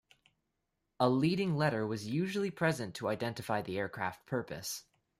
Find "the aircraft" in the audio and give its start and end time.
3.61-4.25